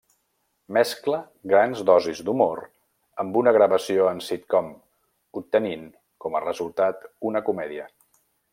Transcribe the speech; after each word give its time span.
Mescla 0.77 1.17
grans 1.51 1.83
dosis 1.89 2.21
d’humor 2.29 2.63
amb 3.25 3.37
una 3.43 3.53
gravació 3.59 4.09
en 4.13 4.23
sitcom, 4.29 4.73
obtenint 5.43 5.85
com 6.25 6.39
a 6.39 6.43
resultat 6.49 7.07
una 7.33 7.45
comèdia. 7.51 7.87